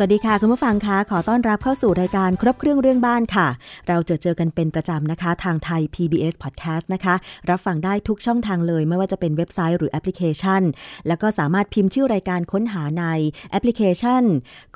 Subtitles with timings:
[0.00, 3.48] สวัสดีค่ะ คุณผู้ฟังคะขอต้อนรับเข้าสู่รายการครบเครื่องเรื่องบ้านค่ะ
[3.88, 7.14] เราจะเจอกันเป็นประจำนะคะ ทางไทย PBS Podcast นะคะ
[7.50, 10.62] รับฟังได้ทุกช่องทางเลย ไม่ว่าจะเป็นเว็บไซต์หรือแอปพลิเคชัน
[11.06, 13.04] แล้วก็สามารถพิมพ์ชื่อรายการค้นหาใน
[13.50, 14.22] แอปพลิเคชัน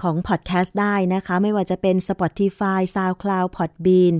[0.02, 4.14] ของ Podcast ได้นะคะ ไม่ว่าจะเป็น Spotify SoundCloud Podbean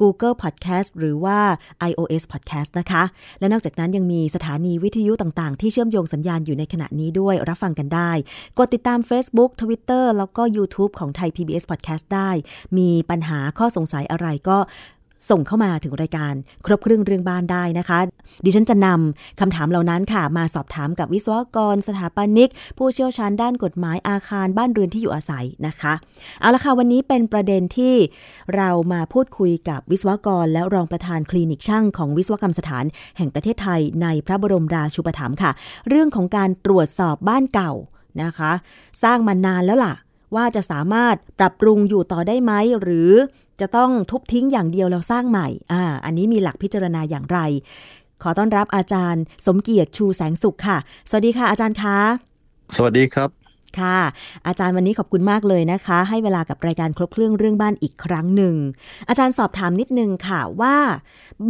[0.00, 1.38] Google Podcast หรือว่า
[1.90, 3.02] iOS Podcast นะคะ
[3.40, 8.12] และนอกจากนั้นยังมีสถานีวิทยุต่างๆ ที่เชื่อมโยงสัญญาณอยู่ในขณะนี้ด้วยรับฟังกันได้
[8.58, 12.30] กดติดตาม Facebook Twitter แล้วก็ YouTube ของไทย PBS Podcast ได้
[12.78, 14.58] มีปัญหาข้อสงสัยอะไรก็
[15.30, 16.34] ส่งเข้ามาถึงรายการ
[16.66, 17.98] ครบเครื่องเรื่องบ้านได้นะคะ
[18.44, 25.92] ดิฉันจะนำคำถามเหล่านั้นค่ะ มาสอบถามกับวิศวกร สถาปนิก ผู้เชี่ยวชาญด้านกฎหมายอาคารบ้านเรือนที่อยู่อาศัยนะคะ
[26.40, 27.94] เอาละค่ะ วันนี้เป็นประเด็นที่
[28.56, 32.84] เรามาพูดคุยกับวิศวกร และรองประธานคลินิกช่างของวิศวกรรมสถาน
[33.16, 35.50] แห่งประเทศไทยในพระบรมราชูปถัมภ์ค่ะ
[35.88, 37.72] เรื่องของการตรวจสอบบ้านเก่า
[38.22, 38.52] นะคะ
[39.02, 39.94] สร้างมานานแล้วล่ะ
[40.34, 43.10] ว่าจะสามารถปรับปรุงอยู่ต่อได้ไหม หรือ
[43.60, 47.38] จะต้องทุบทิ้งอย่างเดียวแล้วสร้างใหม่ อ่า อันนี้มีหลักพิจารณาอย่างไร
[48.22, 50.78] ขอต้อนรับอาจารย์ สมเกียรติชูแสงสุขค่ะ
[51.08, 51.98] สวัสดีค่ะ อาจารย์คะ
[52.76, 53.30] สวัสดีครับ
[53.80, 53.98] ค่ะ
[54.46, 58.54] อาจารย์วันนี้ขอบคุณมากเลยนะคะ ให้เวลากับรายการครบเครื่องเรื่องบ้านอีกครั้งหนึ่ง
[59.08, 60.76] อาจารย์สอบถามนิดนึงค่ะว่า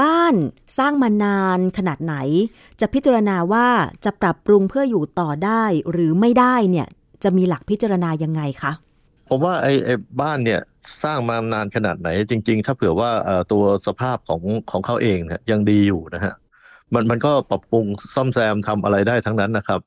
[0.03, 0.35] บ้าน
[0.79, 2.15] สร้างมานานขนาดไหน
[2.81, 3.67] จะพิจารณาว่า
[4.05, 6.87] จะปรับปรุงเพื่ออยู่ต่อได้หรือไม่ได้เนี่ย
[7.23, 8.73] จะมีหลักพิจารณายังไงคะ
[9.29, 10.61] ผมว่าไอ้ไอ้บ้านเนี่ย
[11.03, 13.11] สร้างมานานขนาดไหน จริง ๆ ถ้าเผื่อว่า
[13.53, 16.35] ตัวสภาพของของเขาเองนะยังดีอยู่นะฮะ
[16.95, 17.85] มันมันก็ปรับปรุง
[18.15, 19.81] ซ่อมแซมทำอะไรได้ทั้งนั้นนะครับ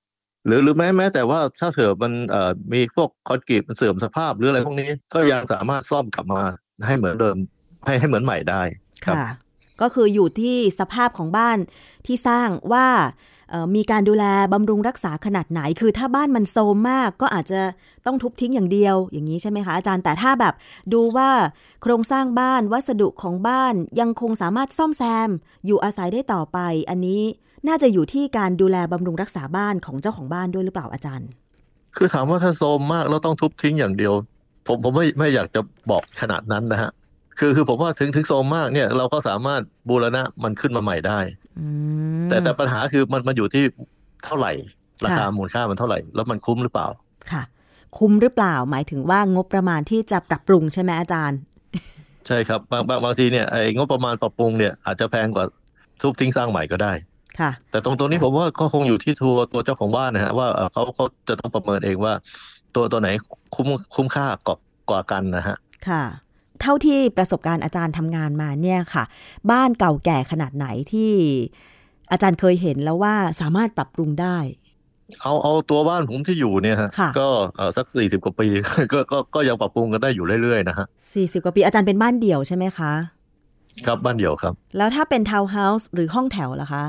[0.45, 6.41] หรือหรือแม้แม้แต่ว่าถ้าเผื่อมันเอ่อมีพวกคอนกรีตมันเสื่อมสภาพหรืออะไรพวกนี้ก็ยังสามารถซ่อมกลับมา
[6.87, 7.37] ให้เหมือนเดิม
[7.85, 8.61] ให้ให้เหมือนใหม่ได้
[9.05, 9.15] ค่ะ
[9.81, 11.57] ก็คืออยู่ที่สภาพของบ้าน
[12.05, 12.87] ที่สร้างว่า
[13.75, 17.61] มีการดูแลบำรุงรักษาขนาดไหน คือถ้าบ้านมันโซมมากก็อาจจะ
[18.05, 20.53] ต้องทุบทิ้งอย่างเดียว อย่างนี้ใช่ไหมคะอาจารย์ แต่ถ้าแบบ
[20.93, 21.29] ดูว่า
[21.81, 25.29] โครงสร้างบ้านวัสดุของบ้านยังคงสามารถซ่อมแซม
[25.65, 26.59] อยู่อาศัยได้ต่อไป
[26.89, 27.21] อันนี้
[27.67, 31.27] น่าจะอยู่ที่การดูแลบำรุงรักษาบ้านของเจ้าของบ้านด้วยหรือเปล่าอาจารย์
[31.95, 34.13] คือถามว่าถ้าโซมมากแล้วต้องทุบทิ้งอย่างเดียว
[34.67, 35.61] ผมผมไม่ไม่อยากจะ
[35.91, 36.91] บอกขนาดนั้นนะฮะ
[37.39, 41.19] คือคือผมว่าถึงถึงโซมมากเนี่ยเราก็สามารถบูรณะมันขึ้นมาใหม่ได้
[42.29, 43.63] แต่แต่ปัญหาคือมันมันอยู่ที่
[44.25, 44.51] เท่าไหร่
[45.05, 46.87] ราคามูลค่ามันเท่าไหร่ แล้วมันคุ้มหรือเปล่า
[47.31, 47.43] ค่ะ
[47.97, 51.39] คุ้มหรือเปล่า หมายถึงว่างบประมาณที่จะปรับปรุงใช่ไหมอาจารย์
[52.27, 55.45] ใช่ครับ บางบางบางทีเนี่ยไอ้งบประมาณปรับปรุงเนี่ยอาจจะแพงกว่า
[56.01, 56.93] ทุบทิ้งสร้างใหม่ก็ได้
[57.39, 62.13] ค่ะ แต่ตรงตัวนี้ผมว่าก็คงอยู่ที่ตัวตัวเจ้าของบ้านนะฮะว่าเขาเขาจะต้องประเมินเองว่า
[62.75, 63.09] ตัวตัวไหน
[63.55, 64.57] คุ้มคุ้มค่ากว่า
[64.89, 65.57] กว่ากันนะฮะ
[65.87, 66.03] ค่ะ
[66.61, 69.03] เท่าที่ประสบการณ์อาจารย์ทำงานมาเนี่ยค่ะ
[69.51, 71.11] บ้านเก่าแก่ขนาดไหนที่
[72.11, 74.37] อาจารย์เคยเห็นแล้วว่าสามารถปรับปรุงได้
[75.21, 76.89] เอาเอาตัวบ้านผมที่อยู่เนี่ยฮะ
[77.19, 77.27] ก็
[77.77, 78.47] สักสี่สิบกว่าปี
[78.91, 82.91] ก็ก็ก็ยังปรับปรุงกันได้อยู่เรื่อยๆนะฮะสี่สิบกว่าปีอาจารย์เป็นบ้านเดี่ยวใช่ไหมคะ
[83.85, 86.85] ครับบ้านเดี่ยวครับ แล้วถ้าเป็นทาวน์เฮาส์หรือห้องแถวล่ะคะ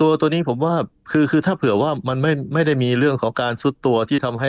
[0.00, 0.74] ตัวตัวนี้ผมว่า
[1.10, 4.48] คือคือถ้าเผื่อว่ามันไม่ไม่ได้มีเรื่องของการทรุดตัวที่ทำให้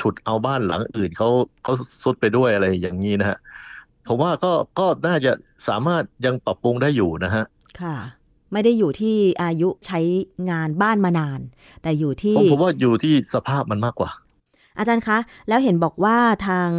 [0.00, 1.28] ฉุดเอาบ้านหลังอื่นเขา
[1.62, 1.72] เขา
[2.02, 3.38] ทรุดไปด้วยอะไรอย่างนี้นะฮะ
[4.08, 5.32] ผมว่าก็ก็น่าจะ
[5.68, 7.44] สามารถยังปรับปรุงได้อยู่นะฮะ
[7.80, 7.96] ค่ะ
[8.52, 10.00] ไม่ได้อยู่ที่อายุใช้
[10.50, 11.40] งานบ้านมานาน
[11.82, 14.10] แต่อยู่ที่ผมผมว่าอยู่ที่สภาพมันมากกว่า
[14.78, 15.18] อาจารย์คะ
[15.48, 16.70] แล้วเห็นบอกว่าทาง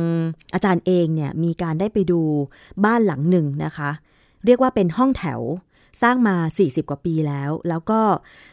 [0.53, 2.21] อาจารย์เองเนี่ยมีการได้ไปดู
[2.85, 3.89] บ้านหลังหนึ่งนะคะ
[4.45, 5.41] เรียกว่าเป็นห้องแถว
[6.01, 8.01] สร้างมา 40 กว่าปีแล้ว แล้วก็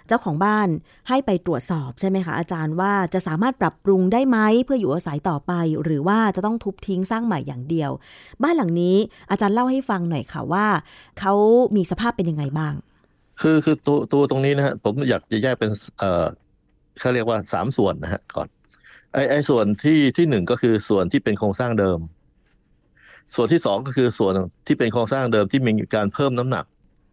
[0.09, 0.69] เจ้าของบ้าน
[1.09, 5.53] ให้ไปตรวจสอบใช่ไหมคะอาจารย์ว่าจะสามารถปรับปรุงได้ไหมเพื่ออยู่อาศัยต่อไป
[5.83, 7.91] หรือว่าจะต้องทุบทิ้งสร้างใหม่อย่างเดียว
[8.43, 8.97] บ้านหลังนี้
[9.31, 10.67] อาจารย์เล่าให้ฟังหน่อยค่ะว่า
[11.21, 11.35] เขา
[11.77, 12.75] มีสภาพเป็นยังไงบ้าง
[13.41, 16.27] คือคือตัวตัวตรงนี้นะฮะผมอยากจะแยกเป็นเอ่อ
[17.01, 18.49] เขาเรียกว่าสามส่วนนะฮะก่อน
[19.13, 21.99] ไอไอส่วนที่ที่หนึ่งก็คือส่วนที่เป็นโครงสร้างเดิม
[23.35, 24.33] ส่วนที่สองก็คือส่วน
[24.67, 26.65] ที่เป็นโครงสร้างเดิมที่มีการเพิ่มน้ำหนัก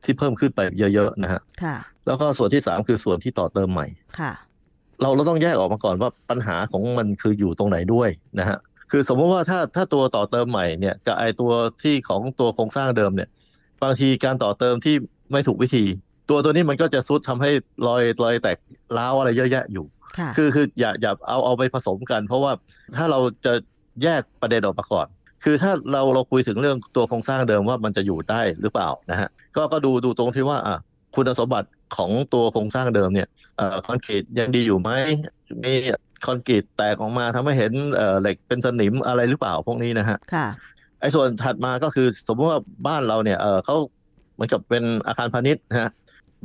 [0.04, 0.60] ที่เพิ่มขึ้นไป
[0.94, 1.76] เยอะๆนะฮะค่ะ
[2.08, 3.88] แล้วก็ส่วนที่สามคือส่วนที่ต่อเติมใหม่
[4.20, 4.32] ค่ะ
[5.02, 8.10] เราเราต้องแยกออกมาก่อนว่าปัญหาของมันคืออยู่ตรงไหนด้วย
[8.40, 8.58] นะฮะ
[8.92, 11.52] คือสมมติว่าถ้าถ้าตัวต่อเติมใหม่เนี่ยกับไอตัว
[11.84, 13.30] ที่ของตัวโครงสร้างเดิมเนี่ย
[13.84, 14.96] บางทีการต่อเติมที่
[15.32, 15.86] ไม่ถูกวิธี
[16.30, 17.52] ตัวตัวนี้มันก็จะซุดทำให้
[17.88, 18.58] รอยรอยแตก
[18.98, 19.86] ร้าวอะไรเยอะแยะอยู่
[20.38, 22.52] คือคืออย่าอย่าเอาเอาไปผสมกัน เพราะว่า
[22.96, 23.54] ถ้าเราจะ
[24.04, 25.08] แยกประเด็นออกมาก่อน
[25.44, 30.78] คือถ้าเราเราคุยถึงเรื่องตัวโครงสร้างเดิมว่ามันจะอยู่ได้หรือเปล่านะฮะก็ก็ดูดูตรงที่ว่าอะ
[31.16, 33.28] คุณสมบัติของตัวโครงสร้างเดิมเนี่ย
[33.86, 34.90] คอนกรีตยังดีอยู่ไหม
[35.64, 35.74] มี
[36.26, 40.48] คอนกรีตแตกออกมาทำให้เห็นเอ่อเหล็กเป็นสนิมอะไรหรือเปล่าพวกนี้นะฮะค่ะ
[41.02, 43.76] ไอ้ส่วนถัดมาก็คือสมมติว่าบ้านเราเนี่ยเออเขา
[44.34, 45.90] เหมือนกับเป็นอาคารพาณิชย์นะฮะ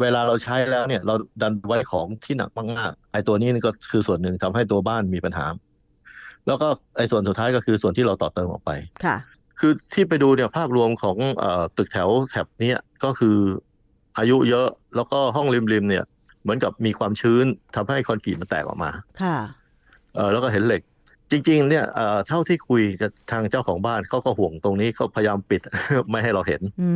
[0.01, 5.47] เวลาเราใช้แล้วเนี่ยเราดันไว้ของที่หนักมากๆไอ้ตัวนี้นี่ก็คือส่วนหนึ่งทำให้ตัวบ้านมีปัญหา
[6.47, 8.71] แล้วก็ไอ้ส่วนสุดท้ายก็คือส่วนที่เราต่อเติมออกไป
[9.05, 9.17] ค่ะ
[9.61, 13.37] คือที่ไปดูเนี่ยภาพรวมของเอ่อตึกแถวแถบเนี้ยก็คือ
[14.19, 16.05] อายุเยอะแล้วก็ห้องริมๆเนี่ย
[16.43, 17.47] เหมือนกับมีความชื้น
[17.77, 18.91] ทำให้คอนกรีตมันแตกออกมา
[19.23, 19.37] ค่ะ
[20.15, 20.83] เออแล้วก็เห็นเหล็ก
[21.31, 25.61] จริงๆ เนี่ยเอ่อเท่าที่คุยกับทางเจ้าของบ้านเขาก็ห่วงตรงนี้เขาพยายามปิด
[26.11, 26.91] ไม่ให้เราเห็นอื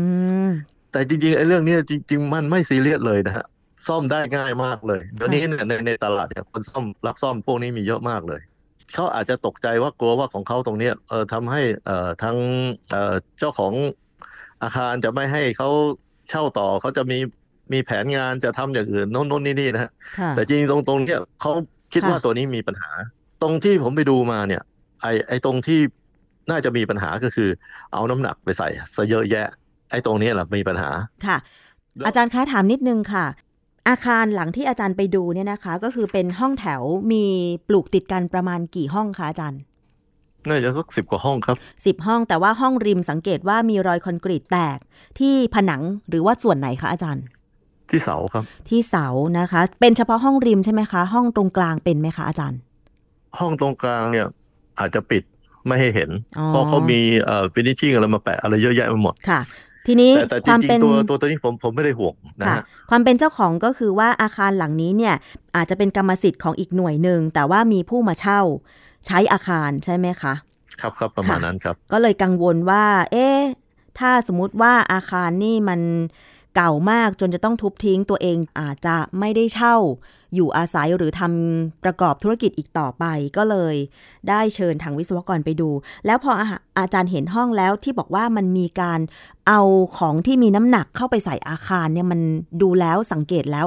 [0.46, 0.48] ม
[0.92, 3.46] แต่จริงๆไอ้เรื่องเนี้ยจริง ๆ มันไม่ซีเรียสเลยนะฮะ
[3.88, 8.40] ซ่อมได้ง่ายมากเลยเดี๋ยวนี้เนี่ยในในตลาดเนี่ยคนซ่อมรับซ่อมพวกนี้มีเยอะมากเลย
[8.94, 12.36] เขาอาจจะตกใจว่ากลัวว่าของเขาตรงเนี้ยเออทำให้เอ่อทั้ง
[12.90, 13.72] เอ่อเจ้าของ
[14.62, 15.68] อาคารจะไม่ให้เขา
[16.28, 17.18] เช่าต่อเขาจะมี
[17.72, 21.52] มีแผนงานจะทำอย่างอื่นโน่นโน่นนี่นี่นะฮะค่ะแต่จริงๆตรงตรงเนี้ยเขา
[21.92, 22.90] คิดค่ะว่าตัวนี้มีปัญหา
[23.42, 24.62] ตรงที่ผมไปดูมาเนี่ย
[25.02, 25.80] ไอไอตรงที่
[26.50, 27.48] น่าจะมีปัญหาก็คือ
[27.92, 29.46] เอาน้ำหนักไปใส่ซะเยอะแยะ
[29.90, 30.90] ไอตรงนี้แหละมีปัญหา
[31.26, 31.36] ค่ะ
[31.96, 33.26] แล้วอาจารย์คะถามนิดนึงค่ะ
[33.88, 37.24] อาคารหลังที่อาจารย์ไปดูเนี่ยนะคะ ก็คือเป็นห้องแถวมี
[37.68, 39.60] ปลูกติดกันประมาณกี่ห้องคะอาจารย์
[40.48, 41.56] น่าจะสักสิบกว่าห้องครับ
[41.86, 44.78] สิบห้องแต่ว่าห้องริมสังเกตว่ามีรอยคอนกรีตแตก
[45.18, 47.24] ที่ผนังหรือว่าส่วนไหนคะอาจารย์
[47.90, 49.06] ที่เสาครับ ที่เสา
[49.38, 52.58] นะคะ เป็นเฉพาะห้องริมใช่ไหมคะ ห้องตรงกลางเป็นไหมคะอาจารย์
[53.38, 54.26] ห้องตรงกลางเนี่ย
[54.78, 55.22] อาจจะปิด
[55.66, 59.40] ไม่ให้เห็นอ๋อเพราะเขามีเอ่อฟินิชชิ่งอะไรมาแปะอะไรเยอะแยะไปหมดค่ะ
[59.86, 65.14] ทีนี้แต่แต่จความริเป็งนๆตัวตัวตัวนี้ผมผมไม่ได้ห่วงนะค่ะฮะความเป็นเจ้าของก็คือว่าอาคารหลังนี้เนี่ย
[65.56, 68.40] อาจจะเป็นกรรมสิทธิ์ของอีกหน่วยหนึ่ง แต่ว่ามีผู้มาเช่า
[69.06, 70.34] ใช้อาคารใช่ไหมคะ
[70.80, 73.38] ครับครับประมาณค่ะนั้นครับ ก็เลยกังวลว่า เอ๊ะ
[73.98, 75.80] ถ้าสมมุติว่าอาคารนี่มัน
[76.56, 79.76] เก่ามากจนจะต้องทุบทิ้งตัวเองอาจจะไม่ได้เช่า
[80.34, 83.04] อยู่อาศัยหรือทำประกอบธุรกิจอีกต่อไป
[83.36, 83.74] ก็เลย
[84.28, 85.70] ได้เชิญทางวิศวกรไปดู
[86.06, 86.46] แล้วพออา
[86.78, 89.00] อาจารย์เห็นห้องแล้วที่บอกว่ามันมีการ
[89.48, 89.60] เอา
[89.98, 92.20] ของที่มีน้ำหนักเข้าไปใส่อาคารเนี่ยมัน
[92.62, 93.66] ดูแล้วสังเกตแล้ว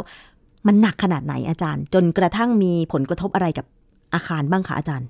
[0.67, 3.65] มันหนักขนาดไหนอาจารย์ จนกระทั่งมีผลกระทบอะไรกับ
[4.13, 5.07] อาคารบ้างคะอาจารย์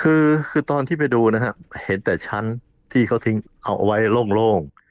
[0.00, 1.52] คือคือตอนที่ไปดูนะฮะ
[1.84, 2.44] เห็นแต่ชั้น
[2.92, 3.96] ที่เขาทิ้งเอาไว้
[4.34, 4.81] โล่งๆ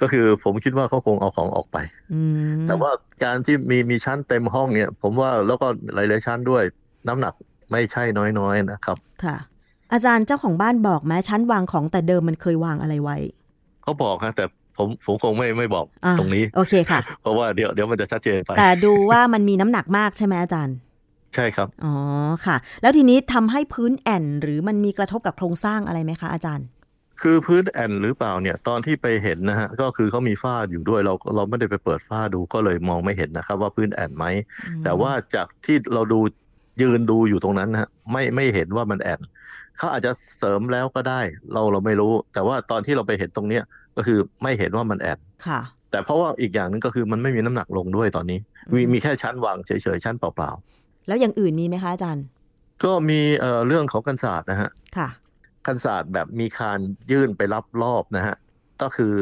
[0.00, 1.76] ก็คือผมคิดว่าเขาคงเอาของออกไป
[2.14, 2.20] อื
[2.56, 2.90] มแต่ว่า
[3.24, 6.62] การที่มีมีชั้นเต็มห้องเนี่ย ผมว่าแล้วก็หลายๆชั้นด้วย
[7.08, 7.34] น้ำหนัก
[7.72, 8.02] ไม่ใช่
[8.38, 9.36] น้อยๆนะครับ ค่ะ
[9.92, 13.16] อาจารย์เจ้าของบ้านบอกไหมชั้นวางของแต่เดิมมันเคยวางอะไรไว้
[13.82, 14.44] เขาบอกฮะแต่
[14.76, 20.76] ผมผมคงไม่ไม่บอกอ่าตรงนี้ โอเคค่ะ เพราะว่าเดี๋ยวเดี๋ยวมันจะชัดเจนไป แต่ดูว่ามันมีน้ำหนักมากใช่ไหมอาจารย์
[21.34, 21.94] ใช่ครับ อ๋อ
[22.46, 26.66] ค่ะ แล้วทีนี้ทำให้พื้นแอ่นหรือมันมีกระทบกับโครงสร้างอะไรไหมคะอาจารย์
[27.22, 34.24] คือพื้นแอนหรือเปล่าเนี่ยตอนที่ไปเห็นนะฮะก็คือเขามีฝ้าอยู่ด้วยเราเราไม่ได้ไปเปิดฝ้าดูก็เลยมองไม่เห็นนะครับ ว่าพื้นแอนไหม
[34.84, 36.20] แต่ว่าจากที่เราดู
[36.82, 39.20] ยืนดูอยู่ตรงนั้นนะฮะไม่ไม่เห็นว่ามันแอน
[39.78, 41.20] เขาอาจจะเสริมแล้วก็ได้
[41.52, 43.62] เราเราไม่รู้ แต่ว่าตอนที่เราไปเห็นตรงเนี้ย
[43.96, 48.38] ก็คือไม่เห็นว่ามันแอนค่ะ แต่เพราะว่าอีกอย่างหนึงก็คือมันไม่มีน้ำหนักลงด้วยตอนนี้
[48.72, 50.50] มีอืมมีแค่ชั้นวางเฉยๆชั้นเปล่า
[51.08, 55.08] แล้วอย่างอื่นมีไหมคะอาจารย์ๆก็มีเอ่อเรื่องของกันศาสตร์นะฮะค่ะ
[55.66, 56.78] กันศาสตร์แบบมีคาน
[57.10, 58.36] ยื่นไปรับรอบนะฮะ
[58.82, 59.12] ก็คือ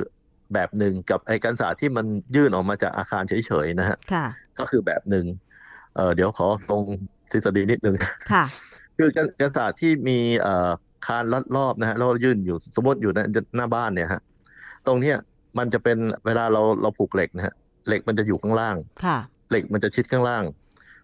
[0.55, 2.07] แบบหนึ่งกับไอ้กันศาสตร์ที่มัน
[2.37, 4.27] ยื่นออกมาจากอาคารเฉยๆนะฮะค่ะ
[4.59, 5.27] ก็คือแบบหนึ่ง
[5.95, 6.83] เอ่อเดี๋ยวขอลง
[7.31, 7.97] ทฤษฎีนิดนึง
[8.33, 8.45] ค่ะ
[8.97, 10.71] คือกันกันศาสตร์ที่มีเอ่อ
[11.07, 13.19] คานรัดรอบนะฮะแล้วยื่นอยู่สมมติอยู่ใน
[13.57, 14.21] หน้าบ้านเนี่ยฮะ
[14.87, 15.17] ตรงเนี้ย
[15.59, 17.55] มันจะเป็นเวลาเราเราผูกเหล็กนะฮะ
[17.89, 19.19] เหล็กมันจะอยู่ข้างล่างค่ะ
[19.51, 20.45] เหล็กมันจะชิดข้างล่าง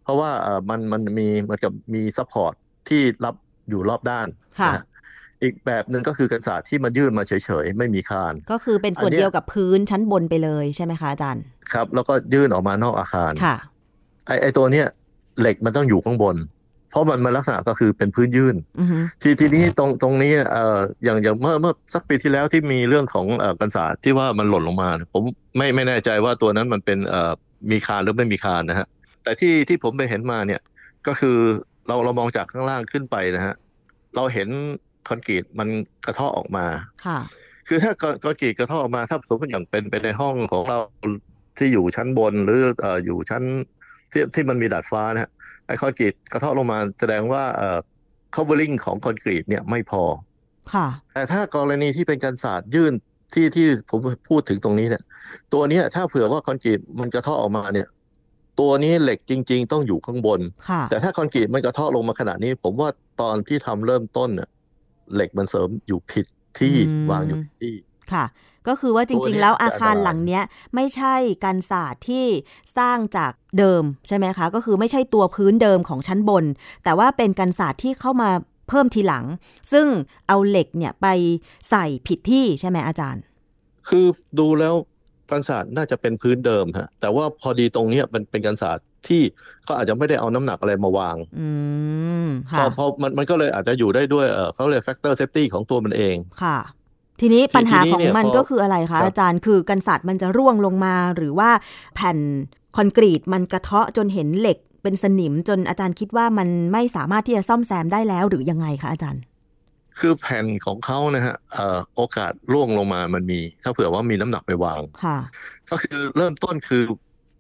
[0.04, 2.54] เพราะว่าเอ่อมันมันมีเหมือนกับมี support
[2.88, 3.34] ที่รับ
[3.68, 4.26] อยู่รอบด้าน
[4.60, 4.84] ค่ะนะฮะ
[5.42, 7.32] อีกแบบหนึ่งก็คือกันศาสตร์ที่มันยื่นมาเฉ
[7.64, 13.56] ยๆ ไม่มีคาน ก็คือเป็นส่วนอันเนี้ยเดียวกับพื้นชั้นบนไปเลยใช่ไหมคะอาจารย์ ครับ แล้วก็ยื่นออกมานอกอาคารค่ะ
[14.26, 14.86] ไอไอตัวเนี้ย
[15.40, 16.36] เหล็กมันต้องอยู่ข้างบน
[16.90, 25.22] เพราะมันมันลักษณะก็คือเป็นพื้นยื่นอือฮึทีทีนี้ตรงตรงนี้เอ่ออย่างอย่างเมื่อเมื่อสักปีที่แล้วที่มีเรื่องของเอ่อกันศาสตร์ที่ว่ามันหล่นลงมาเนี่ยผม
[25.56, 27.32] ไม่ไม่แน่ใจว่าตัวนั้นมันเป็นเอ่อ
[27.70, 28.86] มีคานหรือไม่มีคานนะฮะ
[29.22, 30.60] แต่ที่ที่ผมไปเห็นมาเนี่ย
[31.06, 31.36] ก็คือ
[31.86, 33.54] เราเรามองจากข้างล่างขึ้นไปนะฮะ
[34.16, 34.48] เราเห็น
[35.08, 35.68] คอนกรีตมัน
[36.06, 36.66] กระเทาะออกมา
[37.06, 37.18] ค่ะ
[37.68, 40.78] คือถ้าคอนคอนกรีตกระเทาะออกมาถ้าสมมติอย่างเป็นเป็นในห้องของเรา
[41.58, 43.42] ที่อยู่ชั้นบนหรือเอ่ออยู่ชั้น
[44.12, 45.30] ที่ที่มันมีดาดฟ้านะฮะ
[45.66, 47.78] ไอคอนกรีตกระเทาะลงมาแสดงว่าเอ่อ
[48.34, 50.02] covering ของคอนกรีตเนี่ยไม่พอ
[50.74, 52.92] ค่ะ แต่ถ้ากรณีที่เป็นการศาสตร์ยื่น
[53.34, 55.02] ที่ที่ผมพูดถึงตรงนี้เนี่ย
[55.52, 57.88] ตัวเนี้ยถ้าเผื่อว่าคอนกรีตมันกระเทาะออกมาเนี่ย
[58.60, 62.88] ตัวนี้เหล็กจริง ๆ ต้องอยู่ข้างบนค่ะแต่ถ้าคอนกรีตมันกระเทาะลงมาขนาดนี้ ผมว่า
[63.20, 64.48] ตอนที่ทำเริ่มต้นเนี่ย
[65.14, 66.26] เหล็กมันเสริมอยู่ผิด
[66.58, 67.74] ที่อืมวางอยู่ผิดที่
[68.12, 68.24] ค่ะ
[68.68, 70.42] ก็คือว่าจริง ๆ แล้วอาคารหลังเนี้ย
[70.74, 72.26] ไม่ใช่กันศาสตร์ที่
[72.78, 76.44] สร้างจากเดิมใช่ไหมคะ ก็คือไม่ใช่ตัวพื้นเดิมของชั้นบน
[76.84, 78.30] แต่ว่าเป็นกันศาสตร์ที่เข้ามา
[78.68, 79.24] เพิ่มทีหลัง
[79.72, 79.86] ซึ่ง
[80.28, 81.06] เอาเหล็กเนี่ยไป
[81.70, 83.22] ใส่ผิดที่ใช่ไหมอาจารย์
[83.88, 84.06] คือ
[84.38, 84.74] ดูแล้ว
[85.34, 89.22] กันศาสตร์น่าจะเป็นพื้นเดิมฮะแต่ว่าพอดีตรงเนี้ยมันเป็นกันศาสตร์ที่
[89.64, 91.48] เขาอาจจะไม่ได้เอาน้ำหนักอะไรมาวางอื
[92.24, 96.58] มพค่ะอพอมันมันก็เลยอาจจะอยู่ได้ด้วยเออเขาเรียก factor safety ของตัวมันเองค่ะ
[97.20, 101.50] ทีนี้ทีปัญหาทีนี้ของเนี่ยมันพอก็คืออะไรครัคะบอาจารย์คือกันศาสตร์มันจะร่วงลงมาหรือว่า
[101.94, 102.18] แผ่น
[102.76, 109.22] คอนกรีตมันกระเทาะจนเห็นเหล็กเป็นสนิมจนอาจารย์คิดว่ามันไม่สามารถที่จะซ่อมแซมได้แล้วหรือยังไงคะอาจารย์
[110.00, 115.18] คือแผ่นของเขานะฮะเอ่อโอกาสร่วงลงมามันมี ถ้าเผื่อว่ามีน้ำหนักไปวางค่ะ
[115.70, 116.82] ก็คือเริ่มต้นคือ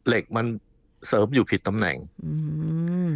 [0.08, 0.46] เหล็กมัน
[1.08, 2.32] เสริมอยู่ผิดตำแหน่งอื
[3.06, 3.08] ม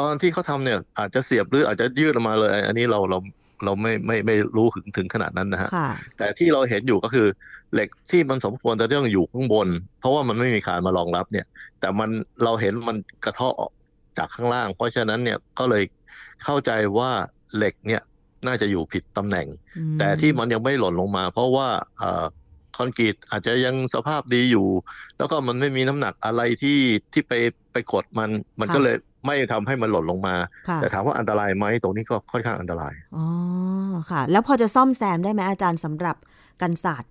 [0.00, 3.18] ตอนที่เขาทำเนี่ย อาจจะเสียบหรืออาจจะยืดออกมาเลย อันนี้เราเรา
[3.64, 7.26] เราไม่ไม่ไม่รู้ถึงถึงขนาดนั้นนะฮะค่ะแต่ที่เราเห็นอยู่ก็คือ
[7.72, 9.68] เหล็กที่มันสมควรจะต้องอยู่ข้างบน
[10.00, 11.46] เพราะว่ามันไม่มีคานมารองรับเนี่ย
[11.80, 12.10] แต่มัน
[12.44, 13.72] เราเห็นมันกระเทาะออก
[14.18, 15.82] จากข้างล่าง เพราะฉะนั้นเนี่ยก็เลย
[16.44, 17.10] เข้าใจว่า
[17.56, 18.02] เหล็กเนี่ย
[18.46, 22.24] น่าจะอยู่ผิดตำแหน่งอืมแต่ที่มันยังไม่หล่นลงมา เพราะว่าเอ่อ
[22.76, 24.66] คอนกรีตอาจจะยังสภาพดีอยู่
[25.18, 26.78] แล้วก็มันไม่มีน้ำหนักอะไรที่
[27.12, 27.32] ที่ไป
[27.72, 30.34] ไปกดมันมันก็เลยไม่ทำให้มันหล่นลงมา
[30.68, 33.26] ค่ะแต่ถามว่าอันตรายไหมตรงนี้ก็ค่อนข้างอันตรายอ๋อ
[34.10, 36.16] ค่ะ แล้วพอจะซ่อมแซมได้ไหมอาจารย์สำหรับ
[36.62, 37.10] กันศาสตร์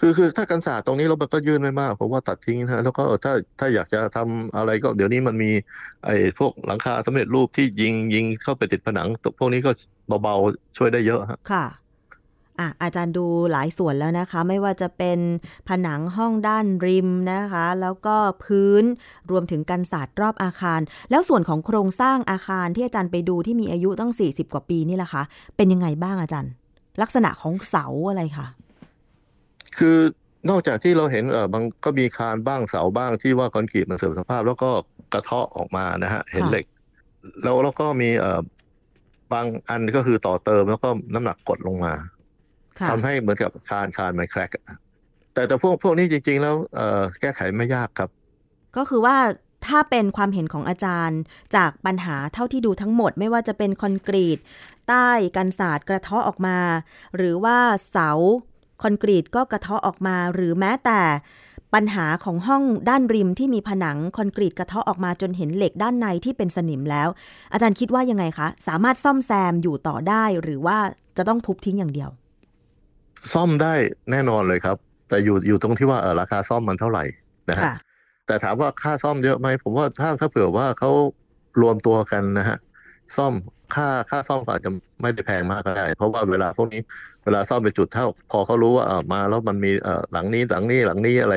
[0.00, 5.50] คือคือถ้ากันศาสตร์ตรงนี้เรามันก็ยื่นไม่มากผมว่าตัดทิ้งนะฮะแล้วก็ถ้าถ้าอยากจะทำอะไรก็เดี๋ยวนี้มันมี
[6.04, 9.70] ไอ้พวกหลังคาสำเร็จรูปที่ยิงยิงเข้าไปติดผนังพวกนี้ก็
[10.22, 11.64] เบาๆช่วยได้เยอะฮะค่ะ
[12.60, 15.18] อะอาจารย์ดูหลายส่วนแล้วนะคะ ไม่ว่าจะเป็น
[15.68, 18.84] ผนังห้องด้านริมนะคะ แล้วก็พื้น
[19.30, 20.80] รวมถึงกันศาสตร์รอบอาคาร
[21.10, 25.22] แล้วส่วนของโครงสร้างอาคารที่อาจารย์ไปดูที่มีอายุตั้ง 40 กว่าปีนี่แหละคะ
[25.56, 26.52] เป็นยังไงบ้างอาจารย์
[27.02, 28.46] ลักษณะของเสาอะไรคะ
[29.80, 29.98] คือ
[30.50, 34.70] นอกจากที่เราเห็นเออบางก็มีคานบ้างเสาบ้างที่ว่าคอนกรีตมันเสื่อมสภาพ แล้วก็
[35.12, 36.64] กระเทาะออกมานะฮะเห็นเหล็ก
[37.42, 38.40] แล้วแล้วก็มีเอ่อ
[39.32, 41.92] บางอันก็คือต่อเติมแล้วก็น้ำหนักกดลงมา
[42.78, 44.78] ค่ะทำให้เหมือนกับคานคานมันแครกอะ
[45.34, 48.10] แต่แต่พวกพวกนี้จริง ๆ แล้วเอ่อแก้ไขไม่ยากครับ
[48.76, 49.16] ก็คือว่า
[49.66, 51.20] ถ้าเป็นความเห็นของอาจารย์
[51.56, 54.38] จากปัญหาเท่าที่ดูทั้งหมด ไม่ว่าจะเป็นคอนกรีต
[54.88, 56.58] ใต้กันศาสตร์กระเทาะออกมา
[57.16, 57.58] หรือว่า
[57.90, 58.10] เสา
[58.82, 61.00] คอนกรีตก็กระเทาะออกมาหรือแม้แต่
[61.74, 67.08] ปัญหาของห้องด้านริมที่มีผนังคอนกรีตกระเทาะออกมาจนเห็นเหล็กด้านในที่เป็นสนิมแล้ว
[67.52, 70.78] อาจารย์คิดว่ายังไงคะ สามารถซ่อมแซมอยู่ต่อได้หรือว่า
[71.16, 72.10] จะต้องทุบทิ้งอย่างเดียว
[73.32, 73.74] ซ่อมได้
[74.10, 74.76] แน่นอนเลยครับ
[75.08, 77.04] แต่อยู่อยู่ตรงที่ว่าเออราคาซ่อมมันเท่าไหร่
[77.50, 77.74] นะฮะค่ะ
[78.26, 80.90] แต่ถามว่าค่าซ่อมเยอะไหมผมว่าถ้าถ้าเผื่อว่าเขา
[81.62, 82.56] รวมตัวกันนะฮะ
[83.16, 83.32] ซ่อม
[83.74, 86.80] ค่าค่าซ่อมก็อาจจะไม่ได้แพงมากก็ได้ เพราะว่าเวลาพวกนี้
[87.24, 91.34] เวลาซ่อมไปจุดเท่าพอเขารู้ว่าเออมาแล้วมันมีเออหลังนี้หลังนี้หลังนี้อะไร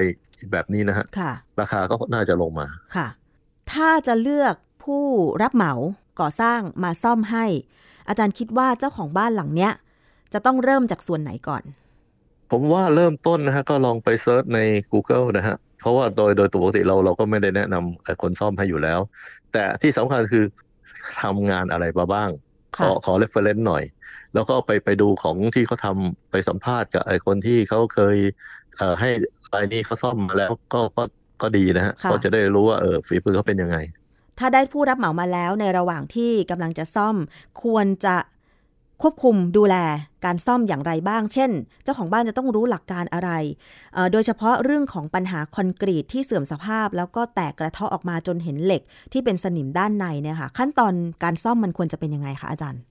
[0.51, 3.07] แบบนี้นะฮะค่ะราคาก็น่าจะลงมาค่ะ
[3.73, 5.05] ถ้าจะเลือกผู้
[5.41, 5.73] รับเหมา
[6.19, 7.45] ก่อสร้างมาซ่อมให้
[8.07, 9.71] อาจารย์คิดว่าเจ้าของบ้านหลังเนี้ย
[10.33, 11.63] จะต้องเริ่มจากส่วนไหนก่อน
[12.51, 14.59] ผมว่าเริ่มต้นนะฮะก็ลองไปเซิร์ชใน
[14.91, 18.99] Google นะฮะเพราะว่าโดยโดยตัวปกติเราเราก็ไม่ได้แนะนำเอ่อคนซ่อมให้อยู่แล้ว
[19.53, 20.45] แต่ที่สำคัญคือ
[21.21, 22.29] ทำงานอะไรมาบ้าง
[22.77, 23.83] ขอค่ะขอ reference หน่อย
[24.33, 28.17] แล้วก็ไปไปดูของที่เขาทำไปสัมภาษณ์กับไอ้คนที่เขาเคย
[28.77, 29.09] เอ่อให้
[29.53, 31.03] รายนี้เขาซ่อมมาแล้วก็ก็
[31.41, 33.77] ก็ดีนะฮะค่ะก็จะได้รู้ว่าเออฝีมือเขาเป็นยังไง
[34.39, 37.15] ถ้าได้ผู้รับเหมามาแล้วในระหว่างที่กำลังจะซ่อม
[37.63, 38.15] ควรจะ
[39.03, 39.75] ควบคุมดูแล
[40.25, 41.51] การซ่อมอย่างไรบ้าง เช่น
[41.83, 43.31] เจ้าของบ้านจะต้องรู้หลักการอะไร
[44.11, 48.81] โดยเฉพาะเรื่องของปัญหาคอนกรีตที่เสื่อมสภาพ แล้วก็แตกกระเทาะออกมาจนเห็นเหล็ก
[49.13, 50.93] ที่เป็นสนิมด้านในเนี่ยค่ะ ขั้นตอน
[51.23, 52.81] การซ่อมมันควรจะเป็นยังไงคะอาจารย์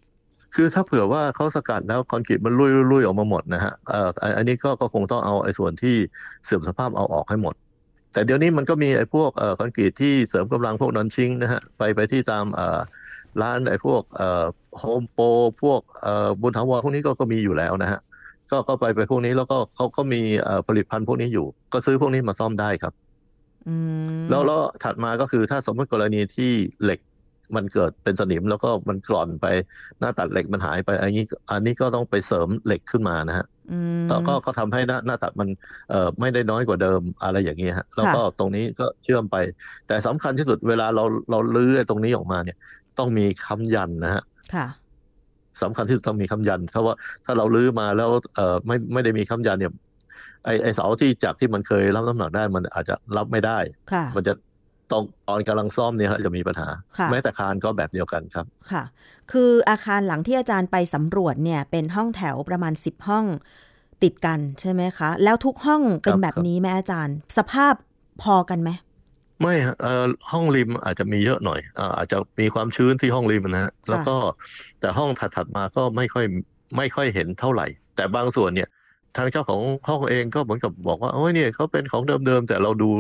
[0.54, 5.96] คือถ้าเผื่อว่าเขาสกัดแล้วคอนกรีตมันลุยลุยๆออกมาหมดนะฮะอ,อ,อันนี้ก็คงต้องเอาไอ้ส่วนที่
[6.44, 7.54] เสื่อมสภาพเอาออกให้หมด
[8.12, 12.60] แต่เดี๋ยวนี้มันก็มีไอ้พวกคอนกรีตที่เสริมกำลังพวกนอนชิงนะฮะไปไปที่ตามอ
[13.40, 14.44] ร้านไอ้พวกเอ่อ
[14.78, 15.24] โฮมโปร
[15.62, 18.00] พวกเอ่อบุญถาวรพวกนี้ก็ก็มีอยู่แล้วนะฮะ
[18.50, 22.92] ก็ก็ไปไปพวกนี้แล้วก็เขาก็มีเอ่อผลิตภัณฑ์พวกนี้อยู่ ก็ซื้อพวกนี้มาซ่อมได้ครับ
[23.68, 27.00] อืมแล้วแล้วถัดมาก็คือถ้าสมมติกรณีที่เหล็ก
[27.56, 29.46] มันเกิดเป็นสนิมแล้วก็มันกร่อนไป
[30.00, 35.48] หน้าตัดเหล็กมันหายไป อันนี้ อันนี้ก็ต้องไปเสริมเหล็กขึ้นมานะฮะอืมก็ก็ก็ทำให้หน้าหน้าตัดมัน
[35.90, 39.36] เอ่อไม่ได้น้อยกว่าเดิมอะไรอย่างเงี้ยฮะแล้วก็ตรงนี้ก็เชื่อมไป
[39.86, 42.56] แต่สำคัญที่สุดเวลาเราเราลื้อไอ้ตรงนี้ออกมาเนี่ย
[42.98, 44.22] ต้องมีค้ำยันนะฮะ
[44.54, 44.66] ค่ะ
[45.62, 46.94] สำคัญที่สุดต้องมีค้ำยันเพราะว่า
[47.24, 49.72] ถ้าเราลื้อมาแล้วเอ่อไม่ไม่ได้มีค้ำยันเนี่ย
[50.44, 53.58] ไอไอเสาที่จากที่มันเคยรับน้ำหนักได้มันอาจจะรับไม่ได้
[53.92, 54.34] ค่ะมันจะ
[54.90, 56.68] ตรงตอนกำลังซ่อมเนี่ยฮะจะมีปัญหา
[56.98, 58.82] ค่ะแม้แต่คานก็แบบเดียวกันครับค่ะ
[59.32, 63.24] คืออาคารหลังที่อาจารย์ไปสำรวจเนี่ย เป็นห้องแถวประมาณ 10 ห้อง
[64.02, 67.74] ติดกันใช่ไหมคะ แล้วทุกห้องเป็นครับแบบครับนี้ไหมอาจารย์ สภาพ
[68.22, 68.70] พอกันไหม
[69.42, 74.16] ไม่ฮะเอ่อห้องริมอาจจะมีเยอะหน่อยเอ่ออาจจะมีความชื้นที่ห้องริมนะฮะแล้วก็
[74.80, 76.24] แต่ห้องถัดๆมาก็ไม่ค่อย
[76.76, 78.68] ไม่ค่อยเห็นเท่าไหร่ แต่บางส่วนเนี่ย
[79.16, 82.90] ทางเจ้าของห้องเองก็เหมือนกับบอกว่าโอ้ยเนี่ยเขาเป็นของเดิมๆแต่เราดู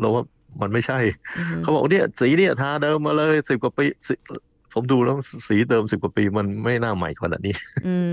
[0.00, 0.24] เราว่า
[0.60, 0.98] มันไม่ใช่
[1.38, 4.14] อือฮึเขาบอกเนี่ยสีเนี่ยทาเดิมมาเลยสิบกว่าปีสิ
[4.74, 5.16] ผมดูแล้ว
[5.48, 7.54] สีเดิมสิบกว่าปีมันไม่น่าใหม่ขนาดนี้
[7.86, 8.10] อืม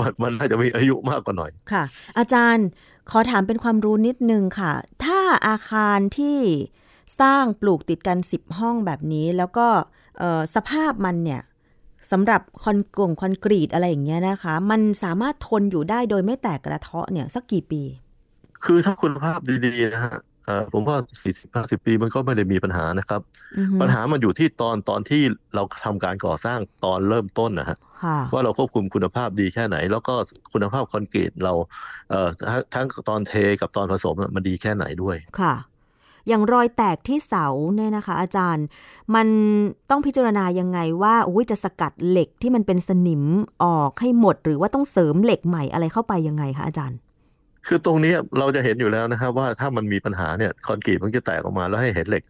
[0.00, 1.84] มันมันน่าจะมีอายุมากกว่าหน่อยค่ะ
[2.18, 2.66] อาจารย์
[3.10, 4.72] ขอถามเป็นความรู้นิดนึงค่ะ
[5.04, 6.38] ถ้าอาคารที่
[7.20, 9.66] สร้างปลูกติดกัน 10 ห้องแบบนี้ แล้วก็
[10.18, 11.42] เอ่อสภาพมันเนี่ย
[12.10, 17.82] สำหรับคอนกรงคอนกรีตอะไรอย่างเงี้ยนะคะ มันสามารถทนอยู่ได้โดยไม่แตกกระเทาะเนี่ยสักกี่ปี
[18.64, 23.20] คือถ้าคุณภาพดีๆนะฮะเอ่อผมว่าสี่สิบห้าสิบปีมันก็ไม่ได้มีปัญหานะครับ
[23.56, 25.22] อือฮึปัญหามันอยู่ที่ตอนตอนที่
[25.54, 30.14] เราทำการก่อสร้างตอนเริ่มต้นนะฮะค่ะว่าเราควบคุมคุณภาพดีแค่ไหน แล้วก็
[30.52, 31.52] คุณภาพคอนกรีตเรา
[32.10, 35.54] เอ่อทั้งทั้งตอนเทกับตอนผสมอะมันดีแค่ไหนด้วยค่ะ
[36.28, 38.64] อย่างรอยแตกที่เสาเนี่ยนะคะ อาจารย์
[39.14, 39.26] มัน
[39.90, 43.22] ต้องพิจารณายังไงว่าอุ้ยจะสกัดเหล็กที่มันเป็นสนิม
[43.64, 46.98] ออกให้หมด หรือว่าต้องเสริมเหล็กใหม่อะไรเข้าไปยังไงคะอาจารย์
[47.66, 52.22] คือตรงนี้เราจะเห็นอยู่แล้วนะครับว่าถ้ามันมีปัญหาเนี่ยคอนกรีตมันจะแตกออกมาแล้วให้เห็นเหล็ก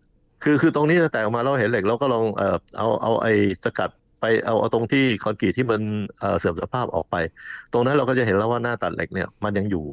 [0.43, 3.33] คือคือตรงนี้จะแตกออกมาแล้วเห็นเหล็กเราก็ลองเอ่อเอาเอาไอ้
[3.65, 3.91] สกัด
[4.21, 5.81] ไปเอาเอาตรงที่คอนกรีตที่มัน
[6.39, 7.17] เสื่อมสภาพออกไป
[7.73, 9.85] ตรงนั้นเราก็จะเห็นแล้วว่าหน้าตัดเหล็กเนี่ยมันยังอยู่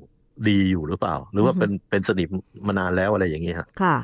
[0.50, 2.30] ดีอยู่หรือเปล่า หรือว่าอือฮึเป็นเป็นสนิม
[2.68, 3.96] มานานแล้วอะไรอย่างนี้ฮะค่ะ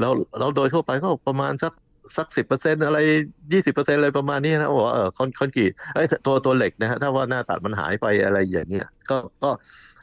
[0.00, 1.72] แล้วแล้วโดยทั่วไปก็ประมาณสัก
[2.16, 2.98] สักสิบเปอร์เซ็นต์อะไร
[3.52, 9.50] ยี่สิบเปอร์เซ็นต์อะไรประมาณนี้นะบอกว่าเออคอนคอนกรีตไอ้ยตัวตัวเหล็กนะฮะถ้าว่าหน้าตัดมันหายไปอะไรอย่างเงี้ยก็ก็